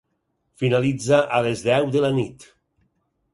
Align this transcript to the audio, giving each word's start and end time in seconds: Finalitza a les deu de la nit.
Finalitza 0.61 1.19
a 1.39 1.41
les 1.49 1.61
deu 1.67 1.91
de 1.97 2.03
la 2.07 2.11
nit. 2.17 2.49